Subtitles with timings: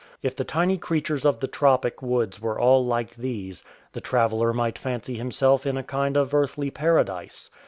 [0.23, 3.63] If the tiny creatures of the tropic w^oods were all like these,
[3.93, 7.51] the traveller might fancy him self in a kind of Earthly Paradise.